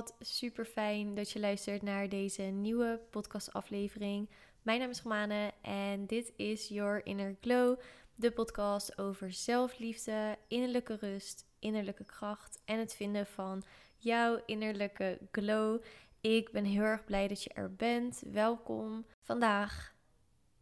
[0.00, 4.28] Wat super fijn dat je luistert naar deze nieuwe podcastaflevering.
[4.62, 7.78] Mijn naam is Romane en dit is Your Inner Glow,
[8.14, 13.62] de podcast over zelfliefde, innerlijke rust, innerlijke kracht en het vinden van
[13.96, 15.82] jouw innerlijke glow.
[16.20, 18.22] Ik ben heel erg blij dat je er bent.
[18.32, 19.06] Welkom.
[19.22, 19.94] Vandaag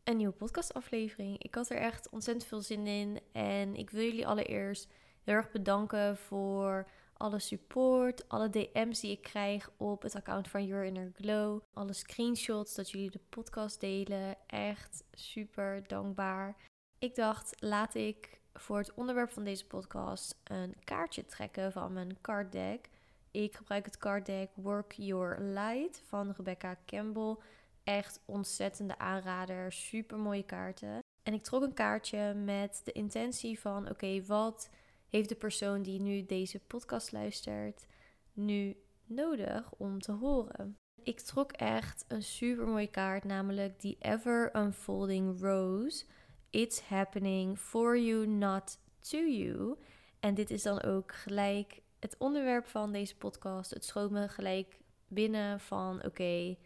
[0.05, 1.43] een nieuwe podcastaflevering.
[1.43, 4.89] Ik had er echt ontzettend veel zin in en ik wil jullie allereerst
[5.25, 10.67] heel erg bedanken voor alle support, alle DM's die ik krijg op het account van
[10.67, 14.37] Your Inner Glow, alle screenshots dat jullie de podcast delen.
[14.47, 16.57] Echt super dankbaar.
[16.99, 22.21] Ik dacht, laat ik voor het onderwerp van deze podcast een kaartje trekken van mijn
[22.21, 22.89] card deck.
[23.31, 27.37] Ik gebruik het card deck Work Your Light van Rebecca Campbell.
[27.85, 30.99] Echt ontzettende aanrader, super mooie kaarten.
[31.23, 34.69] En ik trok een kaartje met de intentie van: oké, wat
[35.09, 37.87] heeft de persoon die nu deze podcast luistert
[38.33, 40.77] nu nodig om te horen?
[41.03, 46.05] Ik trok echt een super mooie kaart, namelijk The Ever Unfolding Rose.
[46.51, 49.77] It's happening for you, not to you.
[50.21, 53.71] En dit is dan ook gelijk het onderwerp van deze podcast.
[53.71, 56.57] Het schoot me gelijk binnen van oké,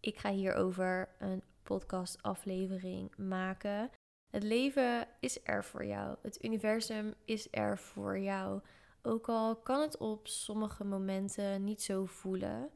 [0.00, 3.90] ik ga hierover een podcastaflevering maken.
[4.30, 6.16] Het leven is er voor jou.
[6.22, 8.60] Het universum is er voor jou.
[9.02, 12.70] Ook al kan het op sommige momenten niet zo voelen.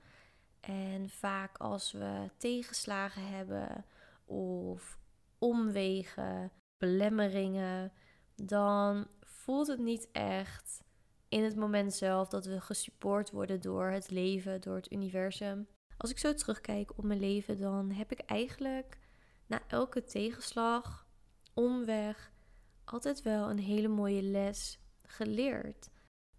[0.61, 3.85] En vaak als we tegenslagen hebben
[4.25, 4.99] of
[5.39, 7.93] omwegen, belemmeringen,
[8.35, 10.83] dan voelt het niet echt
[11.29, 15.69] in het moment zelf dat we gesupport worden door het leven, door het universum.
[15.97, 18.99] Als ik zo terugkijk op mijn leven, dan heb ik eigenlijk
[19.47, 21.04] na elke tegenslag
[21.55, 22.33] omweg
[22.85, 25.91] altijd wel een hele mooie les geleerd.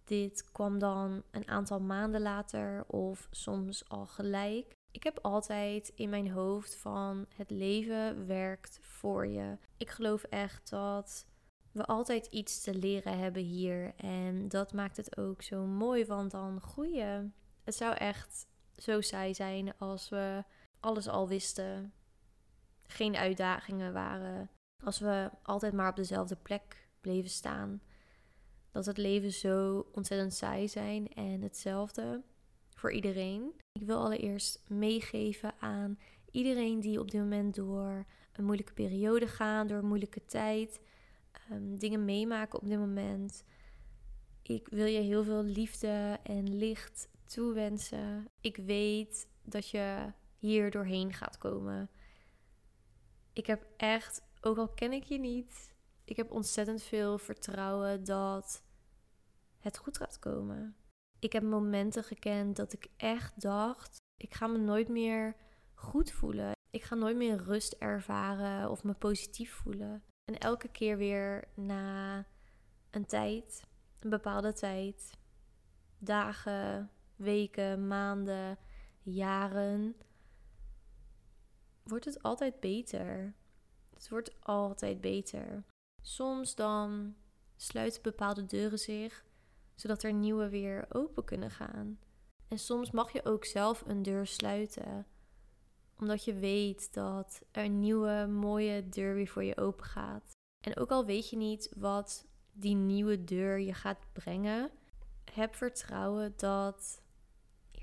[0.04, 4.74] Dit kwam dan een aantal maanden later of soms al gelijk.
[4.92, 9.58] Ik heb altijd in mijn hoofd van het leven werkt voor je.
[9.78, 11.26] Ik geloof echt dat
[11.72, 13.94] we altijd iets te leren hebben hier.
[13.96, 17.34] En dat maakt het ook zo mooi, want dan groeien.
[17.64, 20.44] Het zou echt zo saai zijn als we
[20.80, 21.94] alles al wisten.
[22.88, 24.50] Geen uitdagingen waren
[24.84, 27.82] als we altijd maar op dezelfde plek bleven staan.
[28.72, 32.24] Dat het leven zo ontzettend saai zijn en hetzelfde
[32.76, 33.54] voor iedereen.
[33.72, 36.00] Ik wil allereerst meegeven aan
[36.32, 40.80] iedereen die op dit moment door een moeilijke periode gaat, door een moeilijke tijd,
[41.52, 43.44] um, dingen meemaken op dit moment.
[44.42, 48.28] Ik wil je heel veel liefde en licht toewensen.
[48.42, 51.90] Ik weet dat je hier doorheen gaat komen.
[53.34, 55.76] Ik heb echt ook al ken ik je niet,
[56.06, 58.64] ik heb ontzettend veel vertrouwen dat
[59.60, 60.76] het goed gaat komen.
[61.20, 65.36] Ik heb momenten gekend dat ik echt dacht: ik ga me nooit meer
[65.74, 66.52] goed voelen.
[66.70, 70.04] Ik ga nooit meer rust ervaren of me positief voelen.
[70.26, 72.26] En elke keer weer na
[72.92, 73.64] een tijd,
[74.00, 75.12] een bepaalde tijd,
[75.98, 78.58] dagen, weken, maanden,
[79.02, 79.96] jaren,
[81.84, 83.36] wordt het altijd beter.
[83.96, 85.64] Het wordt altijd beter.
[86.02, 87.16] Soms dan
[87.56, 89.26] sluiten bepaalde deuren zich,
[89.76, 92.00] zodat er nieuwe weer open kunnen gaan.
[92.48, 95.08] En soms mag je ook zelf een deur sluiten,
[96.00, 100.32] omdat je weet dat er een nieuwe mooie deur weer voor je open gaat.
[100.66, 104.72] En ook al weet je niet wat die nieuwe deur je gaat brengen,
[105.32, 107.02] heb vertrouwen dat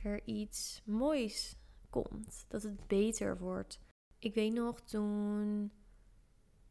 [0.02, 1.56] er iets moois
[1.90, 3.80] komt, dat het beter wordt.
[4.18, 5.72] Ik weet nog toen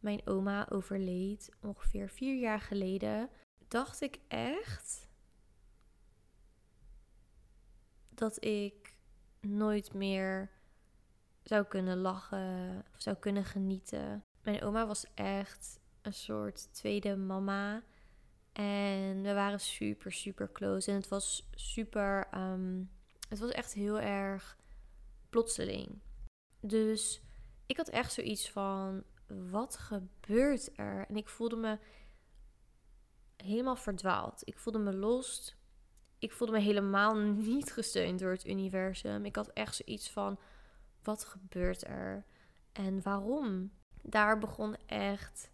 [0.01, 3.29] mijn oma overleed ongeveer vier jaar geleden,
[3.67, 5.09] dacht ik echt
[8.09, 8.95] dat ik
[9.39, 10.51] nooit meer
[11.44, 14.25] zou kunnen lachen of zou kunnen genieten.
[14.41, 17.83] Mijn oma was echt een soort tweede mama.
[18.51, 20.89] En we waren super, super close.
[20.89, 22.27] En het was super.
[22.33, 22.92] Um,
[23.30, 24.57] het was echt heel erg
[25.30, 26.01] plotseling.
[26.59, 27.21] Dus
[27.65, 29.03] ik had echt zoiets van:
[29.50, 31.06] wat gebeurt er?
[31.07, 31.78] En ik voelde me
[33.36, 34.42] helemaal verdwaald.
[34.44, 35.56] Ik voelde me los.
[36.19, 37.16] Ik voelde me helemaal
[37.56, 39.25] niet gesteund door het universum.
[39.25, 40.39] Ik had echt zoiets van:
[41.04, 42.25] wat gebeurt er?
[42.72, 43.72] En waarom?
[44.01, 45.51] Daar begon echt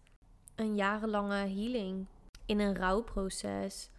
[0.54, 2.06] een jarenlange healing.
[2.46, 3.90] In een rouwproces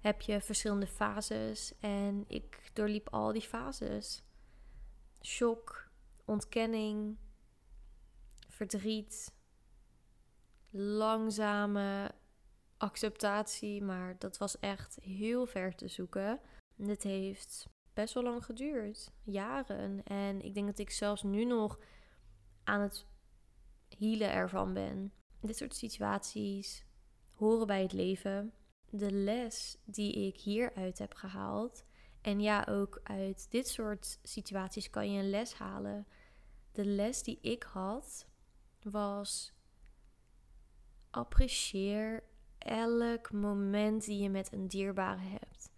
[0.00, 4.22] heb je verschillende fases en ik doorliep al die fases.
[5.22, 5.88] Shock,
[6.24, 7.16] ontkenning,
[8.70, 9.34] verdriet,
[10.70, 12.10] langzame
[12.76, 16.40] acceptatie, maar dat was echt heel ver te zoeken.
[16.76, 19.12] Dit heeft best wel lang geduurd.
[19.22, 20.04] Jaren.
[20.04, 21.78] En ik denk dat ik zelfs nu nog
[22.64, 23.06] aan het
[23.98, 25.12] healen ervan ben.
[25.40, 26.84] Dit soort situaties
[27.32, 28.52] horen bij het leven.
[28.90, 31.84] De les die ik hieruit heb gehaald.
[32.20, 36.06] En ja, ook uit dit soort situaties kan je een les halen.
[36.72, 38.26] De les die ik had
[38.84, 39.52] was:
[41.10, 42.22] apprecieer
[42.58, 45.70] elk moment die je met een dierbare hebt.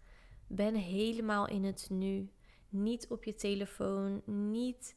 [0.47, 2.31] Ben helemaal in het nu.
[2.69, 4.95] Niet op je telefoon, niet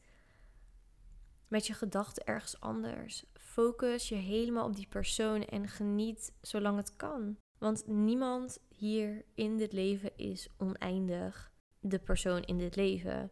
[1.47, 3.25] met je gedachten ergens anders.
[3.33, 7.37] Focus je helemaal op die persoon en geniet zolang het kan.
[7.57, 11.51] Want niemand hier in dit leven is oneindig.
[11.79, 13.31] De persoon in dit leven.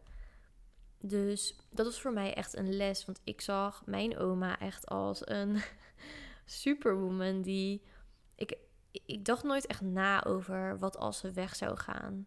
[1.02, 3.04] Dus dat was voor mij echt een les.
[3.04, 5.62] Want ik zag mijn oma echt als een
[6.44, 7.82] superwoman die.
[8.34, 8.58] Ik,
[8.90, 12.26] ik dacht nooit echt na over wat als ze weg zou gaan.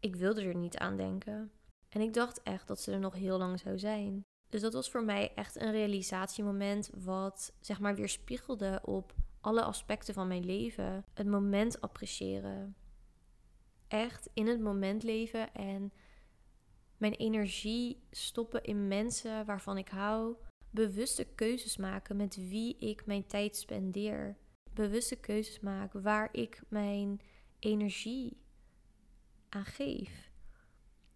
[0.00, 1.52] Ik wilde er niet aan denken.
[1.88, 4.24] En ik dacht echt dat ze er nog heel lang zou zijn.
[4.48, 9.62] Dus dat was voor mij echt een realisatiemoment wat zeg maar weer spiegelde op alle
[9.62, 11.04] aspecten van mijn leven.
[11.14, 12.76] Het moment appreciëren.
[13.88, 15.92] Echt in het moment leven en
[17.04, 20.36] mijn energie stoppen in mensen waarvan ik hou.
[20.70, 24.36] Bewuste keuzes maken met wie ik mijn tijd spendeer.
[24.74, 27.20] Bewuste keuzes maken waar ik mijn
[27.58, 28.36] energie
[29.48, 30.30] aan geef.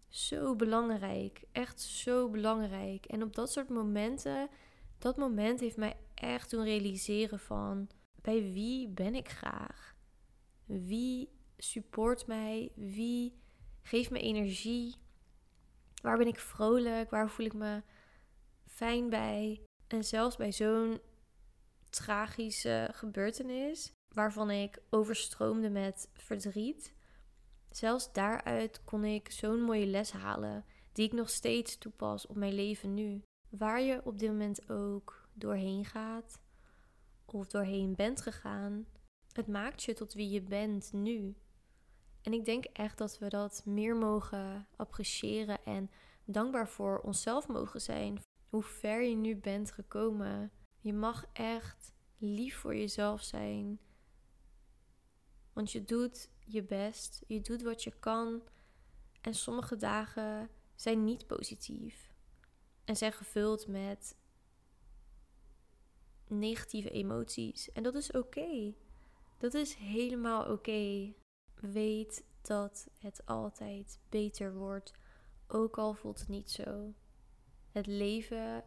[0.07, 3.05] Zo belangrijk, echt zo belangrijk.
[3.05, 4.49] En op dat soort momenten,
[4.97, 7.89] dat moment heeft mij echt doen realiseren van
[8.21, 9.95] bij wie ben ik graag?
[10.65, 12.71] Wie support mij?
[12.75, 13.33] Wie
[13.81, 14.95] geeft me energie?
[16.01, 17.09] Waar ben ik vrolijk?
[17.09, 17.83] Waar voel ik me
[18.65, 19.61] fijn bij?
[19.87, 20.99] En zelfs bij zo'n
[21.89, 26.93] tragische gebeurtenis, waarvan ik overstroomde met verdriet,
[27.69, 32.53] zelfs daaruit kon ik zo'n mooie les halen, die ik nog steeds toepas op mijn
[32.53, 33.23] leven nu.
[33.49, 36.41] Waar je op dit moment ook doorheen gaat
[37.25, 38.85] of doorheen bent gegaan,
[39.31, 41.35] het maakt je tot wie je bent nu.
[42.29, 45.91] En ik denk echt dat we dat meer mogen appreciëren en
[46.25, 48.21] dankbaar voor onszelf mogen zijn.
[48.49, 50.51] Hoe ver je nu bent gekomen.
[50.79, 53.79] Je mag echt lief voor jezelf zijn.
[55.53, 58.41] Want je doet je best, je doet wat je kan.
[59.21, 62.13] En sommige dagen zijn niet positief.
[62.85, 64.17] En zijn gevuld met
[66.27, 67.71] negatieve emoties.
[67.71, 68.73] En dat is oké.
[69.37, 71.13] Dat is helemaal oké.
[71.59, 74.93] Weet dat het altijd beter wordt,
[75.47, 76.93] ook al voelt het niet zo.
[77.71, 78.63] Het leven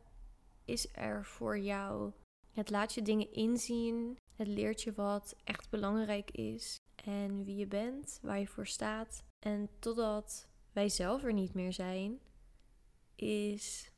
[0.64, 2.12] is er voor jou.
[2.52, 4.16] Het laat je dingen inzien.
[4.34, 9.24] Het leert je wat echt belangrijk is en wie je bent, waar je voor staat.
[9.38, 12.20] En totdat wij zelf er niet meer zijn,
[13.14, 13.92] is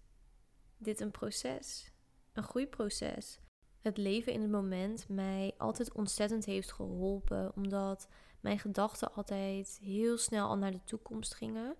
[0.76, 1.92] dit een proces,
[2.32, 3.38] een groeiproces.
[3.80, 8.08] Het leven in het moment mij altijd ontzettend heeft geholpen, omdat
[8.44, 11.76] mijn gedachten altijd heel snel al naar de toekomst gingen,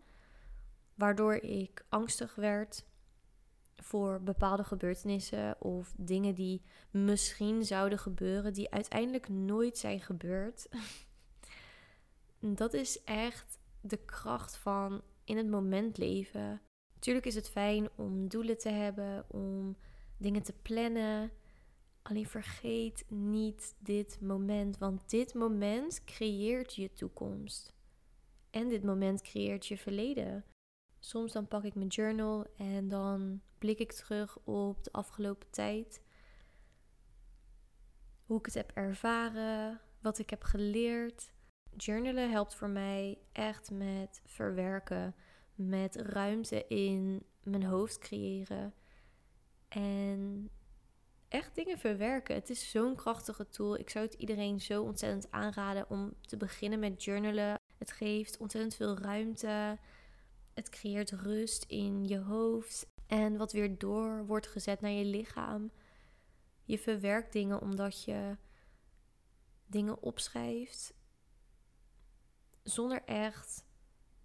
[0.94, 2.84] waardoor ik angstig werd
[3.76, 10.68] voor bepaalde gebeurtenissen of dingen die misschien zouden gebeuren, die uiteindelijk nooit zijn gebeurd.
[12.60, 16.60] dat is echt de kracht van in het moment leven.
[16.94, 19.76] Natuurlijk is het fijn om doelen te hebben, om
[20.16, 21.30] dingen te plannen.
[22.08, 27.72] Alleen vergeet niet dit moment, want dit moment creëert je toekomst.
[28.50, 30.44] En dit moment creëert je verleden.
[30.98, 36.02] Soms dan pak ik mijn journal en dan blik ik terug op de afgelopen tijd.
[38.24, 41.32] Hoe ik het heb ervaren, wat ik heb geleerd.
[41.76, 45.14] Journalen helpt voor mij echt met verwerken,
[45.54, 48.74] met ruimte in mijn hoofd creëren.
[49.68, 50.50] En
[51.34, 52.34] echt dingen verwerken.
[52.34, 53.78] Het is zo'n krachtige tool.
[53.78, 57.58] Ik zou het iedereen zo ontzettend aanraden om te beginnen met journalen.
[57.78, 59.78] Het geeft ontzettend veel ruimte.
[60.54, 62.86] Het creëert rust in je hoofd.
[63.06, 65.70] En wat weer door wordt gezet naar je lichaam.
[66.64, 68.36] Je verwerkt dingen omdat je
[69.66, 70.94] dingen opschrijft.
[72.62, 73.64] Zonder echt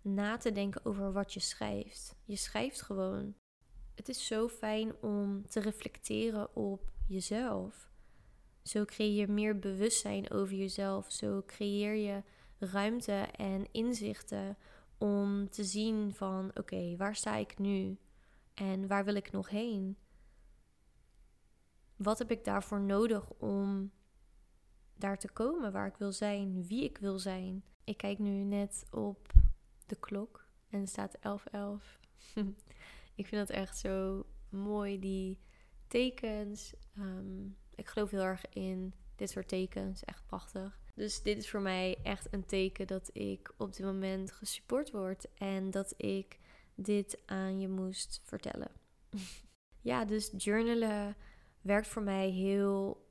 [0.01, 2.15] na te denken over wat je schrijft.
[2.25, 3.35] Je schrijft gewoon.
[3.95, 7.89] Het is zo fijn om te reflecteren op jezelf.
[8.63, 11.11] Zo creëer je meer bewustzijn over jezelf.
[11.11, 12.23] Zo creëer je
[12.57, 14.57] ruimte en inzichten
[14.97, 17.97] om te zien van oké, waar sta ik nu
[18.53, 19.97] en waar wil ik nog heen?
[21.95, 23.91] Wat heb ik daarvoor nodig om
[24.93, 27.63] daar te komen waar ik wil zijn, wie ik wil zijn?
[27.83, 29.31] Ik kijk nu net op
[29.85, 31.21] de klok en staat 11.11.
[33.19, 35.39] ik vind dat echt zo mooi, die
[35.87, 36.73] tekens.
[36.99, 40.79] Ehm, ik geloof heel erg in dit soort tekens, echt prachtig.
[40.95, 45.33] Dus dit is voor mij echt een teken dat ik op dit moment gesupport word
[45.33, 46.39] en dat ik
[46.75, 48.71] dit aan je moest vertellen.
[49.81, 51.15] ja, dus journalen
[51.61, 53.07] werkt voor mij heel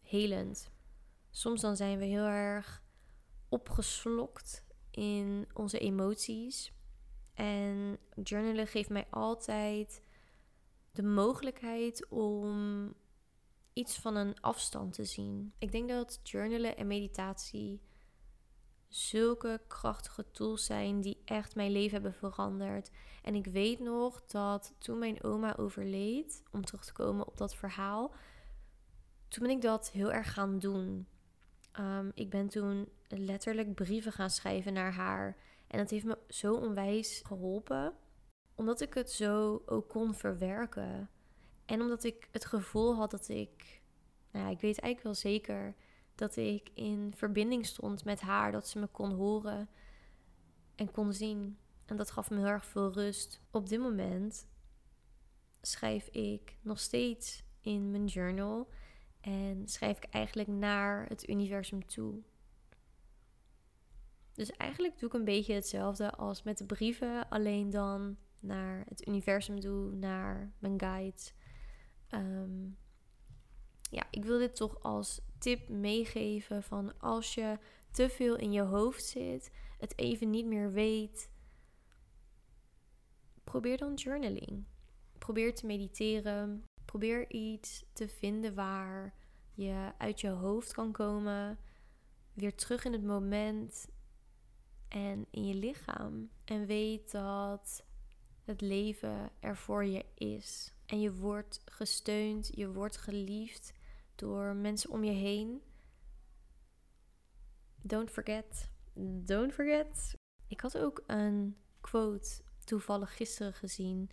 [0.00, 0.70] helend.
[1.30, 2.82] Soms dan zijn we heel erg
[3.48, 6.72] opgeslokt in onze emoties.
[7.34, 10.02] En journalen geeft mij altijd
[10.92, 12.94] de mogelijkheid om
[13.78, 15.52] iets van een afstand te zien.
[15.58, 17.80] Ik denk dat journalen en meditatie
[18.88, 22.90] zulke krachtige tools zijn die echt mijn leven hebben veranderd.
[23.22, 27.54] En ik weet nog dat toen mijn oma overleed, om terug te komen op dat
[27.54, 28.14] verhaal,
[29.28, 31.06] toen ben ik dat heel erg gaan doen.
[31.80, 35.36] Um, ik ben toen letterlijk brieven gaan schrijven naar haar.
[35.66, 37.92] En dat heeft me zo onwijs geholpen.
[38.54, 41.10] Omdat ik het zo ook kon verwerken.
[41.68, 43.82] En omdat ik het gevoel had dat ik.
[44.30, 45.74] Nou ja, ik weet eigenlijk wel zeker
[46.14, 48.52] dat ik in verbinding stond met haar.
[48.52, 49.68] Dat ze me kon horen
[50.74, 51.58] en kon zien.
[51.84, 53.40] En dat gaf me heel erg veel rust.
[53.50, 54.46] Op dit moment
[55.60, 58.68] schrijf ik nog steeds in mijn journal.
[59.20, 62.22] En schrijf ik eigenlijk naar het universum toe.
[64.32, 69.06] Dus eigenlijk doe ik een beetje hetzelfde als met de brieven, alleen dan naar het
[69.06, 71.34] universum doe, naar mijn guides.
[72.08, 72.66] Ehm,
[73.90, 77.58] ja, ik wil dit toch als tip meegeven van als je
[77.90, 81.30] te veel in je hoofd zit, het even niet meer weet,
[83.44, 84.64] probeer dan journaling.
[85.18, 86.64] Probeer te mediteren.
[86.84, 89.14] Probeer iets te vinden waar
[89.54, 91.58] je uit je hoofd kan komen,
[92.32, 93.88] weer terug in het moment
[94.88, 96.30] en in je lichaam.
[96.44, 97.84] En weet dat
[98.48, 100.72] het leven er voor je is.
[100.86, 103.72] En je wordt gesteund, je wordt geliefd
[104.14, 105.62] door mensen om je heen.
[107.82, 108.70] Don't forget.
[109.24, 110.14] Don't forget.
[110.46, 114.10] Ik had ook een quote toevallig gisteren gezien.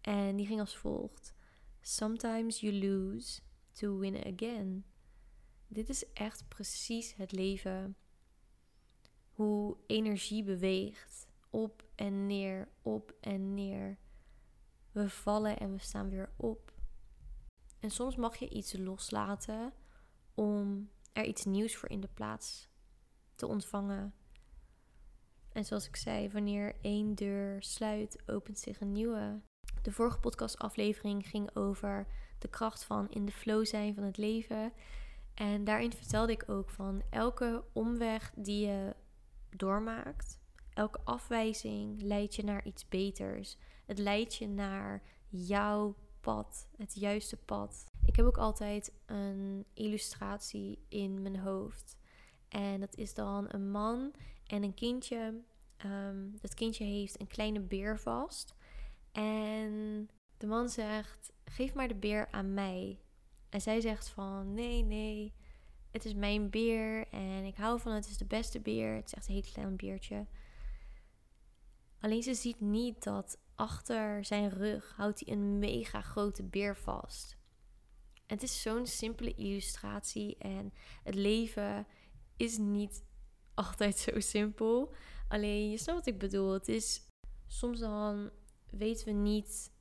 [0.00, 1.34] En die ging als volgt:
[1.80, 3.40] Sometimes you lose
[3.72, 4.84] to win again.
[5.68, 7.96] Dit is echt precies het leven.
[9.30, 11.28] Hoe energie beweegt.
[11.50, 13.98] Op en neer, op en neer.
[14.92, 16.72] We vallen en we staan weer op.
[17.80, 19.72] En soms mag je iets loslaten
[20.34, 22.68] om er iets nieuws voor in de plaats
[23.34, 24.14] te ontvangen.
[25.52, 29.40] En zoals ik zei, wanneer één deur sluit, opent zich een nieuwe.
[29.82, 32.06] De vorige podcastaflevering ging over
[32.38, 34.72] de kracht van in de flow zijn van het leven.
[35.34, 38.96] En daarin vertelde ik ook van elke omweg die je
[39.50, 40.39] doormaakt,
[40.74, 43.56] elke afwijzing leidt je naar iets beters.
[43.86, 47.86] Het leidt je naar jouw pad, het juiste pad.
[48.04, 51.96] Ik heb ook altijd een illustratie in mijn hoofd.
[52.48, 54.12] En dat is dan een man
[54.46, 55.42] en een kindje.
[55.86, 58.54] Um, dat kindje heeft een kleine beer vast.
[59.12, 63.00] En de man zegt: Geef maar de beer aan mij.
[63.48, 65.34] En zij zegt van nee, nee,
[65.90, 68.94] het is mijn beer en ik hou van het, het is de beste beer.
[68.94, 70.26] Het is echt een heel klein beertje.
[72.00, 77.38] Alleen ze ziet niet dat achter zijn rug houdt hij een mega grote beer vast.
[78.26, 81.86] Het is zo'n simpele illustratie en het leven
[82.36, 83.04] is niet
[83.54, 84.94] altijd zo simpel.
[85.28, 86.52] Alleen je snapt wat ik bedoel.
[86.52, 87.06] Het is
[87.46, 88.30] soms dan
[88.70, 89.72] weten we niet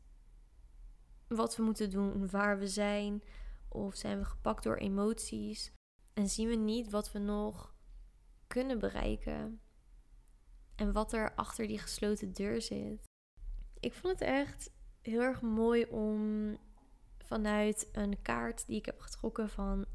[1.28, 3.24] wat we moeten doen, waar we zijn.
[3.68, 5.72] Of zijn we gepakt door emoties
[6.14, 7.76] en zien we niet wat we nog
[8.48, 9.62] kunnen bereiken
[10.80, 13.04] en wat er achter die gesloten deur zit.
[13.80, 14.72] Ik vond het echt
[15.02, 16.58] heel erg mooi om
[17.18, 19.86] vanuit een kaart die ik heb getrokken van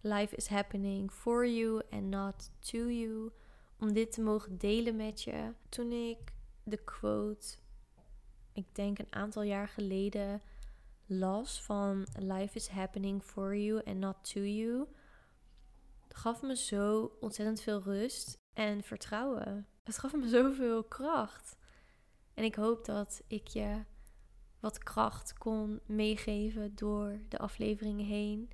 [0.00, 3.30] Life is happening for you and not to you.
[3.80, 5.52] Om dit te mogen delen met je.
[5.68, 6.18] Toen ik
[6.62, 7.56] de quote,
[8.52, 10.42] ik denk een aantal jaar geleden,
[11.06, 14.86] las van Life is happening for you and not to you,
[16.08, 19.66] gaf me zo ontzettend veel rust en vertrouwen.
[19.82, 21.56] Het gaf me zoveel kracht.
[22.34, 23.84] En ik hoop dat ik je
[24.60, 28.50] wat kracht kon meegeven door de afleveringen heen.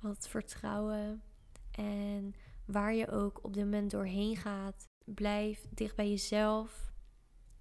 [0.00, 1.22] Wat vertrouwen.
[1.70, 2.34] En
[2.64, 6.92] waar je ook op dit moment doorheen gaat, blijf dicht bij jezelf.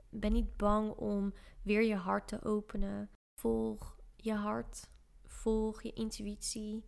[0.10, 3.10] Ben niet bang om weer je hart te openen.
[3.40, 4.90] Volg je hart.
[5.25, 6.86] Volg je intuïtie.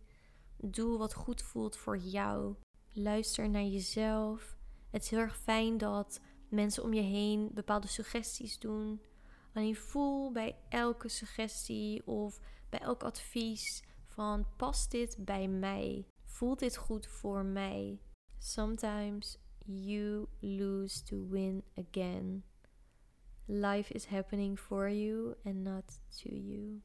[0.56, 2.54] Doe wat goed voelt voor jou.
[2.92, 4.57] Luister naar jezelf.
[4.90, 9.02] Het is heel erg fijn dat mensen om je heen bepaalde suggesties doen.
[9.52, 16.06] Alleen voel bij elke suggestie of bij elk advies van past dit bij mij?
[16.24, 18.00] Voelt dit goed voor mij?
[18.38, 22.44] Sometimes you lose to win again.
[23.44, 26.82] Life is happening for you and not to you.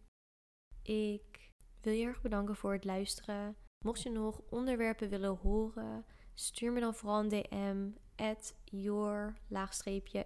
[0.81, 3.55] Ik wil je erg bedanken voor het luisteren.
[3.85, 10.25] Mocht je nog onderwerpen willen horen, stuur me dan vooral een DM at your laagstreepje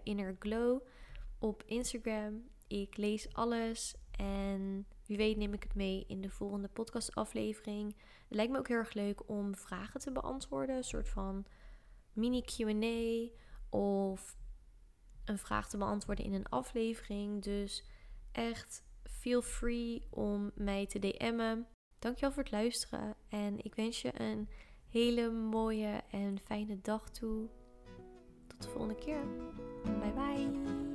[1.39, 2.43] op Instagram.
[2.67, 7.95] Ik lees alles en wie weet neem ik het mee in de volgende podcastaflevering.
[8.27, 11.45] Het lijkt me ook heel erg leuk om vragen te beantwoorden, een soort van
[12.13, 13.29] mini Q&A
[13.77, 14.37] of
[15.25, 17.43] een vraag te beantwoorden in een aflevering.
[17.43, 17.85] Dus
[18.31, 21.67] echt feel free om mij te DM'en.
[21.99, 24.49] Dankjewel voor het luisteren en ik wens je een
[24.89, 27.47] hele mooie en fijne dag toe.
[28.47, 29.23] Tot de volgende keer.
[29.83, 30.86] Bye bye.